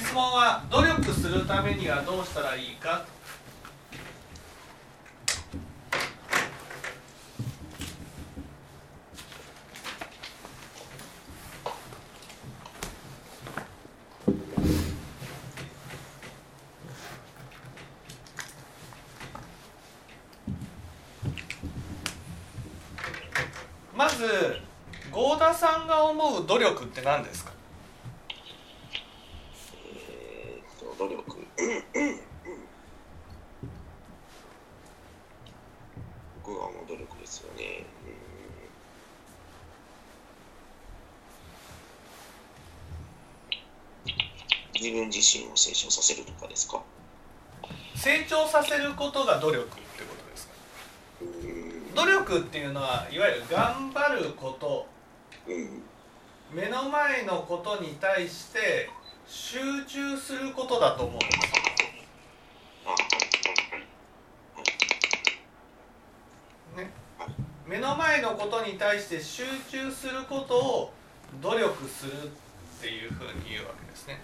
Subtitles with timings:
[0.00, 3.04] 質問は努力するためにはどうしたらいいか？
[23.94, 24.24] まず
[25.12, 27.52] 合田さんが思う努力って何ですか
[29.94, 31.24] えーっと努力。
[36.44, 37.84] 僕が思う努力ですよね。
[44.04, 44.80] うん。
[44.80, 46.82] 自分自身を成長させるとかですか？
[47.94, 50.54] 成長させることが努力ってことですか？
[51.20, 51.94] うん。
[51.94, 54.86] 努力っていうのはいわゆる頑張ること
[55.46, 55.82] うん
[56.52, 58.90] 目の前のことに対して
[59.26, 61.52] 集中することだと思うんです
[67.66, 70.92] 目の前のことに対して集中することを
[71.40, 72.14] 努力するっ
[72.82, 74.20] ていうふうに言うわけですね。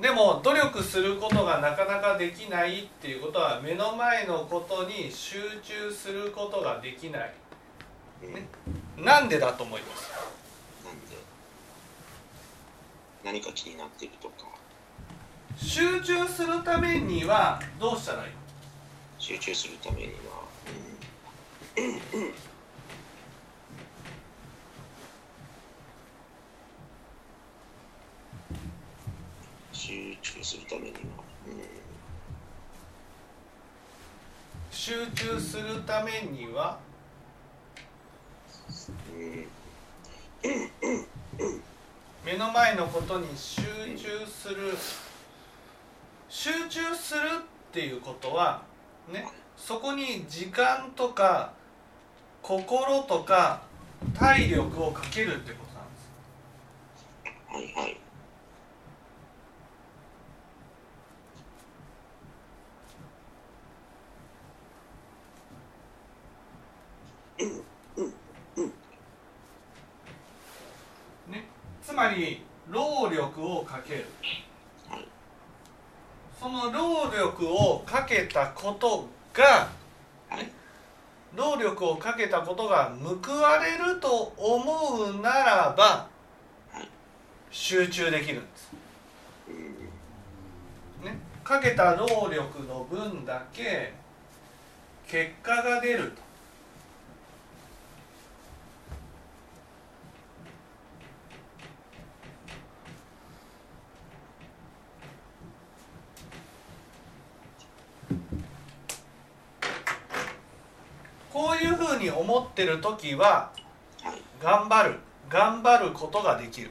[0.00, 7.34] でも努力することがなかなかできないっていうことは目の前のことに集中することができない。
[8.96, 10.10] うんなんでだと思います
[10.84, 11.16] なんで
[13.24, 14.48] 何か気になっているとか。
[15.56, 18.30] 集中するためにはどうしたらいい
[19.18, 20.44] 集中するためには、
[29.72, 31.00] 集中するためには、
[34.70, 36.78] 集中するためには？
[39.10, 39.57] うんうん
[42.30, 43.62] 目の前のことに集
[43.96, 44.76] 中する。
[46.28, 48.62] 集中するっていうことは
[49.10, 49.26] ね
[49.56, 51.54] そこに時間とか
[52.42, 53.62] 心とか
[54.12, 57.74] 体力をかけるってことなんです。
[57.78, 57.96] はいはい
[71.30, 71.48] ね
[71.88, 74.04] つまり労力をかける。
[76.38, 79.70] その労力をかけたことが
[81.34, 86.06] 労力をかけたことが報われると思うならば
[87.50, 88.72] 集中できるんです、
[91.02, 93.94] ね、かけた労力の分だけ
[95.06, 96.27] 結果が出ると。
[111.38, 113.52] こういうふうに思ってる時は
[114.02, 114.20] はい。
[114.42, 114.96] 頑張る。
[115.28, 116.70] 頑張ることができる。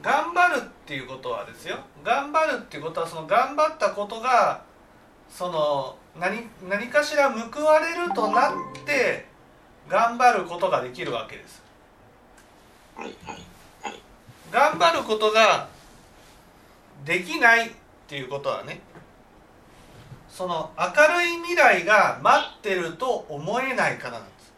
[0.00, 1.76] 頑張るっていうことはですよ。
[2.02, 4.62] 頑張るっていうことはその頑張ったことが
[5.28, 8.52] その何何かしら報われるとなっ
[8.86, 9.26] て
[9.86, 11.62] 頑張ることができるわけです。
[14.50, 15.68] 頑張ることが
[17.04, 17.72] できないっ
[18.08, 18.80] ていうことはね
[20.30, 24.52] その明るい未来が待ってると思えないからなんです。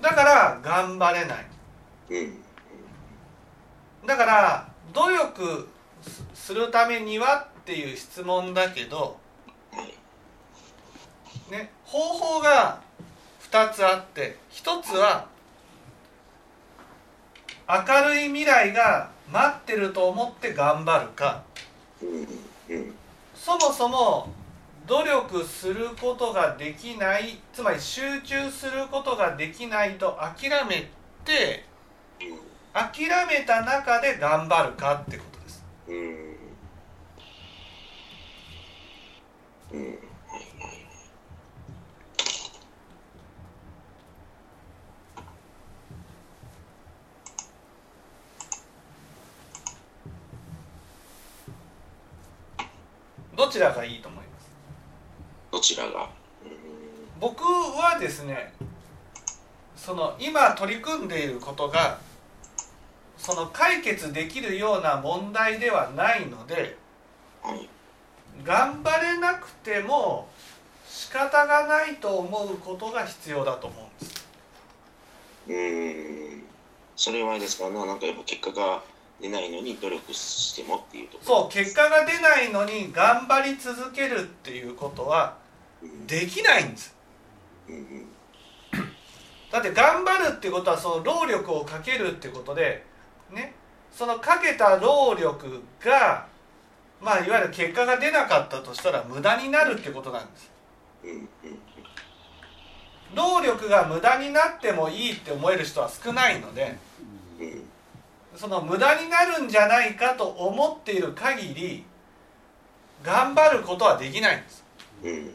[0.00, 1.46] だから頑張れない。
[4.06, 5.68] だから努力
[6.34, 9.18] するためにはっていう質問だけど、
[11.50, 12.80] ね、方法が
[13.50, 15.26] 2つあって1つは
[17.68, 21.42] 明るい未来が待ってると思って頑張るか。
[23.34, 24.28] そもそも
[24.86, 30.88] 努力することができないつまり集中することができないと諦め
[31.24, 31.64] て
[32.72, 35.96] 諦めた中で頑張るかってことですうん
[39.72, 39.98] うんうんはい
[53.26, 54.50] はいどちらがいいと思います？
[55.50, 56.02] どちらが？
[56.44, 56.50] うん
[57.18, 58.52] 僕はですね
[59.74, 61.98] その今取り組んでいることが
[63.16, 66.76] その解決できるような問題ではないので
[67.42, 67.66] はい。
[68.44, 70.28] 頑張れなくても
[70.86, 74.26] 仕方がないと思うことが必要だと思うんです。
[75.48, 76.42] うーん。
[76.96, 77.70] それはですか？
[77.70, 78.82] ななんかやっぱ結果が
[79.20, 81.40] 出ないのに努力してもっていうところ。
[81.42, 85.36] そう結果が出ないのに頑張り続けるっていうことは
[85.82, 86.06] うん。
[86.06, 86.94] できないんです。
[87.68, 88.08] うんうん。
[89.50, 92.84] だって頑張るってことはその労力をかけるってことで
[93.32, 93.54] ね
[93.90, 96.26] そのかけた労力が
[97.00, 100.50] まあいわゆる結果が出なかったとしたら無駄になるってことなんです。
[101.04, 101.28] うんうん。
[103.14, 106.87] 労力が無駄になってもいいって思える人は少ないのでうん
[108.38, 111.84] その無駄になるんじゃないかと思っている限り
[113.02, 114.64] 頑張ることはできないんです。
[115.02, 115.34] うんうん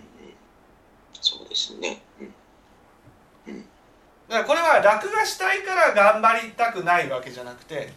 [1.20, 2.02] そうですね。
[3.46, 3.62] うん。
[4.30, 7.92] だからこれは楽がしたいから頑張りたくないわけじゃなくて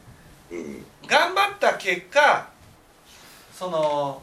[0.50, 0.84] うん。
[1.06, 2.48] 頑張った結果
[3.52, 4.20] その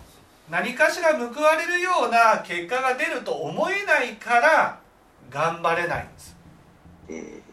[0.50, 4.80] 何かしら報われるような結果が出ると思えないから
[5.30, 6.35] 頑張れないんです。
[7.07, 7.44] うん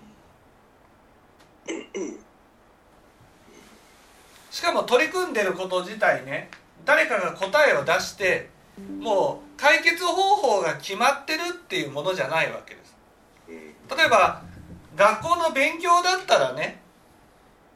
[4.60, 6.50] しかも取り組んでること自体ね
[6.84, 8.50] 誰かが答えを出して
[8.98, 12.94] もう解決方法が決まってるっていうものじゃないわけです。
[13.48, 14.42] 例えば
[14.94, 16.82] 学校の勉強だったらね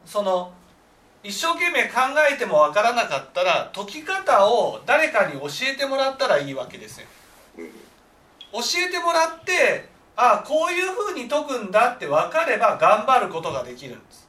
[0.05, 0.53] その
[1.23, 2.01] 一生懸命考
[2.31, 7.07] えてもわからなかったら解き方を誰かに教えてもらったらいいわけですよ。
[7.57, 14.24] 教えてもらってあこういうふうに解くんだって分かれば頑張ることができるんです。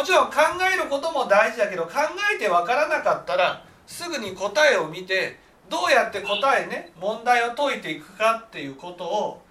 [0.00, 0.36] もちろん考
[0.72, 1.92] えることも大事だけど考
[2.34, 5.36] えて分からなかったらすぐに答えを見て
[5.68, 9.42] どうやって答えね問題を解いていくかっていうことを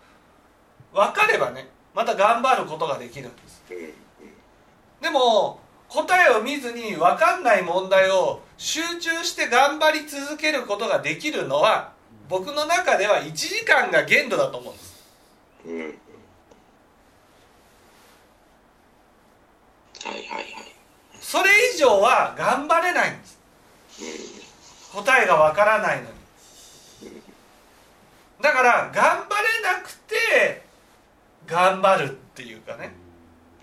[0.92, 3.64] 分かればねまた頑張ることができるんです。
[3.70, 3.94] うん
[5.02, 11.94] でも答えを見ずに分かんない問題を集中して頑張り続けることができるのは
[12.28, 15.06] 僕の中では1時間が限度だと思うんです
[15.66, 16.00] うんうん
[20.06, 20.46] はいはいはい。
[21.20, 23.40] それ以上は頑張れないんです。
[24.94, 26.20] 答えが分からないのに。
[28.42, 30.64] だから頑張れなくて
[31.46, 32.92] 頑張るっていうかね。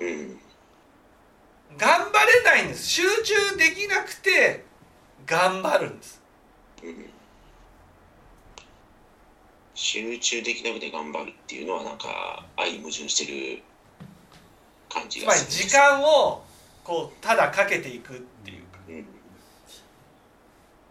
[0.00, 0.40] うんうん
[1.78, 2.86] 頑張れないんです。
[2.86, 4.64] 集中できなくて
[5.26, 6.22] 頑張るんです。
[6.82, 7.10] うん
[9.74, 13.62] 集中できなくて頑張るっていうのはなんか相矛盾してる
[15.00, 15.46] 感じがする。
[15.46, 16.42] つまり時間を
[16.82, 18.78] こうただかけていくっていうか。
[18.88, 19.06] うん。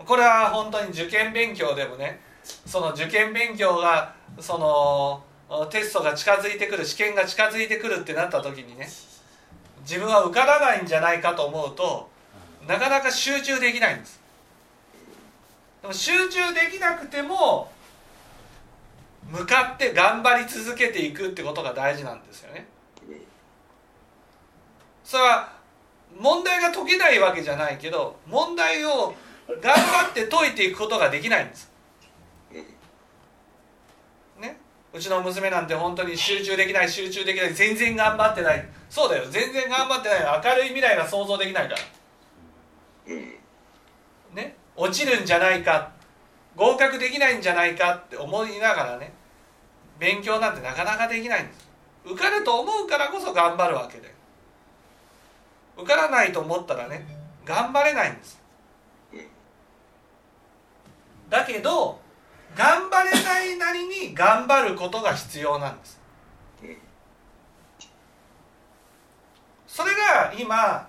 [0.06, 2.20] これは本当に受験勉強でもね
[2.66, 5.24] その受験勉強がその
[5.70, 8.88] テストが近づいてくる試験が近づいてくるってなった時にね
[9.82, 12.10] 自分は受からないんじゃないかと思うと
[12.68, 14.20] なかなか集中できないんです。
[15.82, 17.72] でも集中できなくても
[19.32, 22.68] 向かって頑張り続けていくってことが大事なんですよね
[25.06, 25.54] それは
[26.20, 29.14] 問題が解けないわけじゃないけど問題を
[29.62, 31.72] 頑張って解いていくことができないんです。
[34.40, 34.60] ね？
[34.92, 38.68] うちの娘なんて本当に集中できない集中できない全然頑張ってない。
[38.90, 39.26] そうだよ。
[39.30, 40.42] 全然頑張ってない。
[40.44, 43.14] 明るい未来が想像できないから。
[44.34, 44.56] ね？
[44.76, 45.92] 落ちるんじゃないか。
[46.56, 49.14] 合格できないんじゃないかって思いながらね。
[50.00, 51.70] 勉強なんてなかなかできないんです。
[52.06, 54.15] 受かると思うからこそ頑張るわけで
[55.78, 57.06] 受からないと思ったらね
[57.44, 58.42] 頑張れないんです。
[61.30, 62.00] だけど
[62.56, 66.00] 頑張れないなりに頑張ることが必要なんです。
[69.68, 70.88] それが今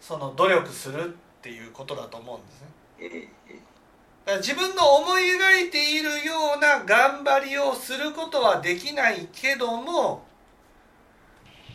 [0.00, 3.28] その努力するっていうことだと思うんですね。
[4.38, 10.25] 自分の思い描いているような頑張りをすることはできないけども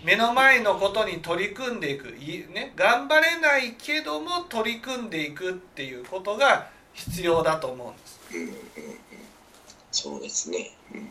[0.03, 2.09] 目の前のことに取り組んでいく。
[2.09, 8.19] い、ね、頑張れないけども取り組んでいくっていうことが必要だと思うんです。
[8.33, 8.55] うんうんうん。
[9.91, 10.71] そうですね。
[10.93, 11.09] うん。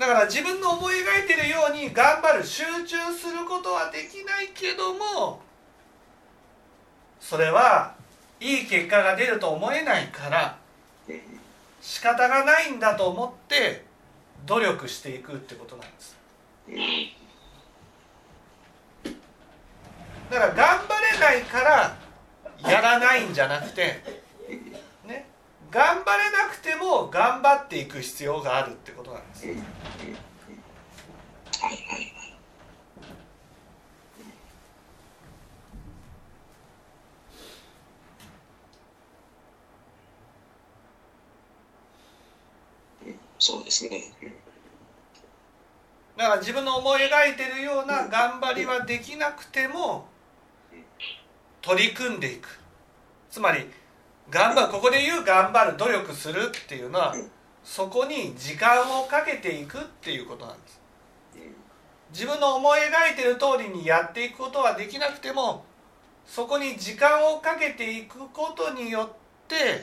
[0.00, 5.42] だから自分の思い描いているように頑張る集中することはできないけども
[7.20, 7.94] それは
[8.40, 10.58] いい結果が出ると思えないから
[11.06, 11.39] うん
[11.90, 13.84] 仕方がないんだと思って
[14.46, 16.16] 努力していくってことなんです。
[20.30, 21.96] だから頑張れないから
[22.70, 24.04] やらないんじゃなくて
[25.04, 25.26] ね
[25.72, 29.64] 頑張れなくても頑張っていく必要があるってことなんですはいはい
[31.64, 32.20] はい
[43.40, 44.04] そうですね。
[44.22, 44.32] うん
[46.16, 50.06] だから自分の思い描いてるような頑張りはできなくても
[51.62, 52.60] 取り組んでいく。
[53.30, 53.64] つまり
[54.28, 57.14] 頑張るここで言う頑張る努力するっていうのは
[57.64, 60.80] そこに時間をかけていくっていうことなんです。
[62.12, 65.64] 自分の思い描いてる通りにやっていくことはできなくても
[66.26, 69.16] そこに時間をかけていくことによっ
[69.48, 69.82] て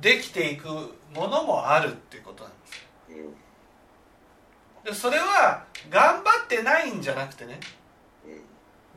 [0.00, 4.84] できていくものもあるっていうことなんですうん。
[4.84, 7.58] でそれは頑張ってないんじゃなくてね
[8.26, 8.40] うん。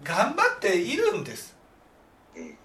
[0.04, 1.56] 頑張っているんです。
[2.36, 2.58] うん。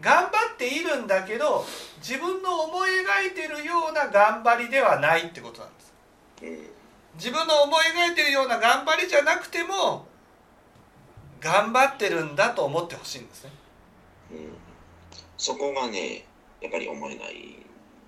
[0.00, 1.64] 頑張っているんだけど
[1.98, 5.94] 自分の思い描いてるような頑張りではないってことなんです。
[6.42, 6.80] うん。
[7.14, 10.06] 自分の思い描いてるような頑張りじゃなくても
[11.40, 13.50] 頑張ってるんだと思ってほしいんですね。
[14.32, 14.52] うん。
[15.36, 16.26] そこがね、
[16.60, 17.56] やっぱり思えない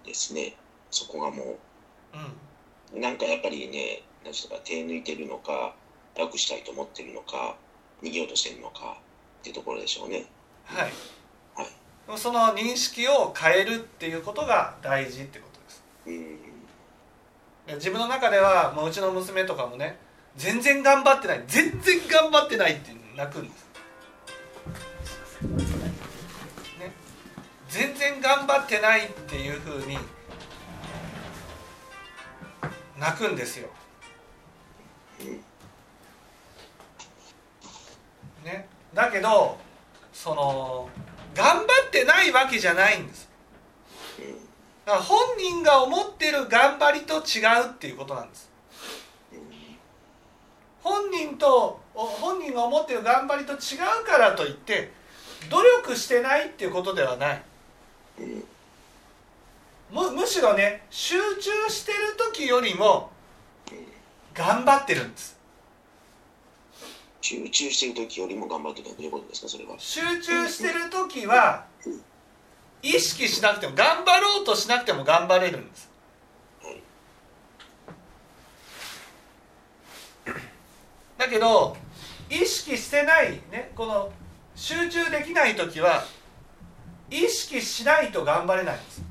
[0.05, 0.57] ですね。
[0.91, 1.59] そこがも
[2.93, 5.75] うんう、なんかやっぱりね、何ですか、手抜いてるのか、
[6.17, 7.57] 楽したいと思ってるのか、
[8.03, 8.99] 逃げようとしてるのか
[9.41, 10.27] っていうところでしょうね。
[10.65, 10.93] はい
[11.55, 12.19] はい。
[12.19, 16.39] その認識を変えるっていうことが大事ってことですうん。
[17.67, 19.97] で自分の中ではもううちの娘とかもね
[20.37, 23.67] 全然頑張ってない全然頑張ってないって泣くんです、
[27.73, 29.97] 全然頑張ってないっていうふうに
[32.99, 33.69] 泣くんですよ、
[38.45, 39.57] ね、だけど
[40.13, 40.91] その
[41.35, 43.31] 頑張ってないわけじゃないんです。
[44.85, 48.51] だから本人が思ってる頑張りと違うっていうことなんです。
[50.83, 53.57] 本人と本人が思ってる頑張りと違
[54.03, 54.93] うからといって
[55.49, 57.43] 努力してないっていうことではない。
[59.91, 63.11] むむしろね集中してる時よりも
[64.35, 65.39] 頑張ってるんです
[67.21, 69.77] 集中してる時よりも頑張ってるということですか、それは。
[69.79, 71.67] 集中してる時は
[72.83, 75.89] 意識しなくても頑張ろうとしなくても頑張れるんです
[76.63, 76.83] はい。
[81.17, 81.77] だけど
[82.29, 84.11] 意識してないねこの
[84.57, 86.05] 集中できない時は
[87.13, 89.03] 意識しないと頑張れないんです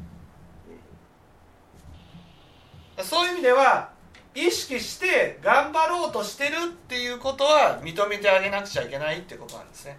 [3.03, 3.91] そういう意味では
[4.33, 9.97] 意識して頑張ろうとしてるっていうことは認めてあげなくちゃいけないってことなんですね。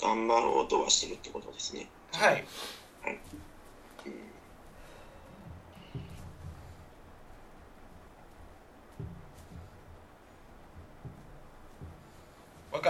[0.00, 1.88] 頑張ろうとはしてるってことですね。
[2.12, 2.44] はい
[3.02, 3.20] 分か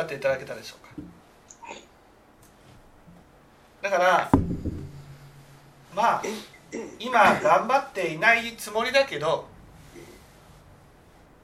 [0.09, 1.83] っていただけたでしょうかはい。
[3.83, 4.31] だから
[5.95, 6.23] まあ
[6.99, 9.47] 今頑張っていないつもりだけど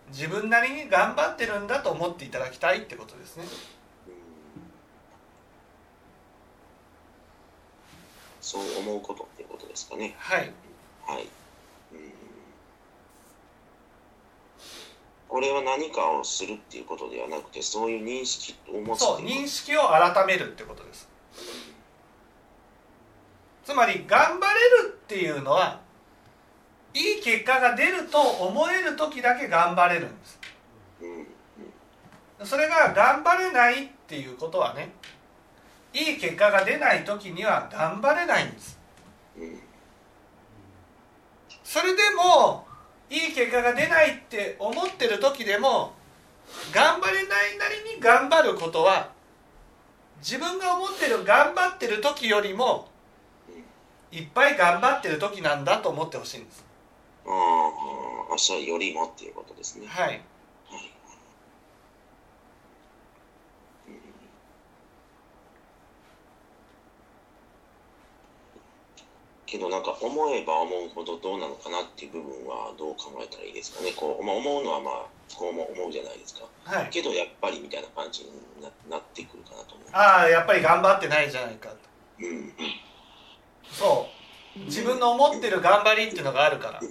[0.09, 3.45] 自分なりに頑張ってるんだと思っていただきたいってことですね
[8.41, 10.15] そう思うことっていうことですかね。
[10.19, 10.53] はい
[11.07, 11.23] はい。
[11.93, 12.24] うん
[15.29, 21.09] これは何かをするっていうことではなくて、そういう認識を持つそう認識を改めるってことです。
[23.65, 25.81] つまり頑張れるっていうのは
[26.93, 30.39] いい結果が出ると思える時だけ頑張れるんです。
[31.01, 32.47] うん。
[32.47, 34.93] それが頑張れないっていうことはね
[35.93, 38.79] いい結果が出ない時には頑張れないんです。
[39.39, 39.61] うん。
[41.65, 42.67] それでも
[43.11, 45.93] いい結果が出ないって思ってる時でも
[46.73, 49.13] 頑張れないなりに頑張ることは
[50.19, 52.89] 自分が思ってる頑張ってる時よりも
[54.11, 56.65] いっぱい頑張ってる時なんだと思ってほしいんです
[57.27, 57.33] ああ、
[58.31, 59.87] 明日よりもっていうことですね。
[59.87, 60.21] はい
[69.47, 73.93] けどなんか思えば思うほどどうなのかなっていう部分はどう考えたらいいですかね。
[73.97, 76.49] こう、まあ、思うのはまあこうも思うじゃないですか。
[76.65, 76.89] はい。
[76.91, 78.31] けどやっぱりみたいな感じに
[78.63, 79.89] ななってくるかなと思う。
[79.93, 81.77] ああやっぱり頑張ってないじゃないかと。
[82.21, 82.27] うん。
[82.27, 82.55] うん
[83.71, 84.09] そ
[84.57, 84.61] う。
[84.61, 86.83] 自分の思ってる頑張りっていうのがあるから、あ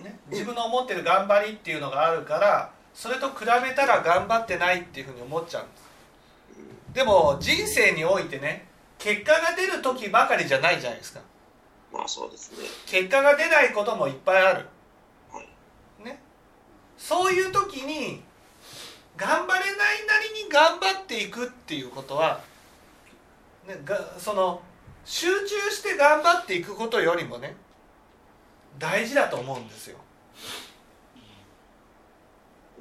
[0.00, 5.88] ね、自分の思ってる頑張りっていうのがあるからそれと比べたら頑張ってないっていうふうに思っちゃうんです。
[6.94, 8.67] でも人生においてね
[8.98, 11.20] 結果が出る時ばかりじゃないじゃないですか。
[11.92, 12.66] ーまあそうですね。
[12.86, 14.66] 結果が出ないこともいっぱいある。
[15.32, 16.04] はい。
[16.04, 16.20] ね。
[16.96, 18.22] そういう時に
[19.16, 22.40] 頑張れないなりに頑張っていくっていうことは、
[23.66, 24.60] ね、がその
[25.04, 27.56] 集中して頑張っていくことよりもね
[28.78, 29.98] 大事だと思うんですよ。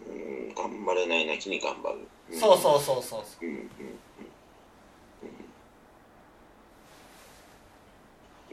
[0.08, 2.40] うん頑張れないなきに頑張る、ん。
[2.40, 3.46] そうそうそうそうう。
[3.46, 3.68] んうんうん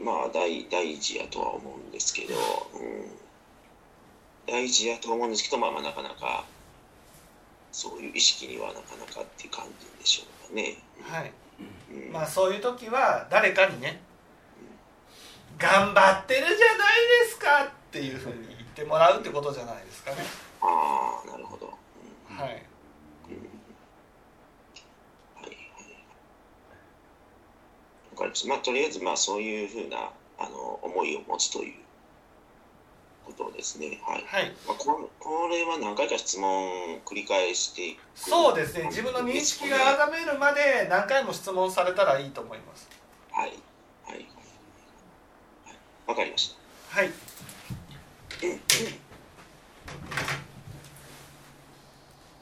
[0.05, 2.35] まあ大大事やとは思うんですけど、
[2.75, 3.07] うん、
[4.47, 6.45] 大事やとは思うんですけど、まあ、まあなかなか
[7.71, 10.77] そういう意識にはなかなかっていう感じでしょうかね。
[11.01, 11.31] はい
[11.89, 13.99] うんまあそういう時は誰かにね
[15.57, 16.57] 「頑張ってるじゃない
[17.25, 20.17] ですか」っていうふうに言ってもらうってことじゃないですかね。
[20.61, 21.73] ああなるほど。
[22.29, 22.63] うんはい。
[28.25, 28.49] かりました。
[28.49, 31.73] まあとりあえずまあそういうふうなあの思いを持つという
[33.25, 33.99] ことですね。
[34.03, 34.23] はい。
[34.25, 38.85] はい、まあ、ここれは何回か質問を繰り返していくそうですね。
[38.85, 42.89] 自分の認識があがめるまで何回も質問されたらいいと思います。
[43.31, 43.49] はい。
[44.05, 44.15] はい。
[44.15, 44.25] はい。
[46.07, 46.55] わかりまし
[46.91, 46.99] た。
[46.99, 47.11] はい。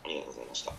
[0.06, 0.74] ありがとうございました